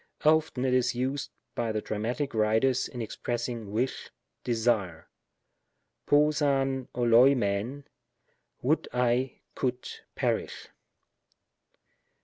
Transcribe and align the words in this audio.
Often 0.25 0.65
it 0.65 0.73
is 0.73 0.95
used 0.95 1.29
by 1.53 1.71
the 1.71 1.79
Dramatic 1.79 2.33
writers 2.33 2.87
in 2.87 3.03
expressing 3.03 3.71
wish, 3.71 4.09
desire; 4.43 5.07
n^q 6.07 6.41
av 6.41 6.95
oXoifiriVy" 6.95 7.83
would 8.63 8.87
I 8.93 9.41
could 9.53 9.87
perish." 10.15 10.69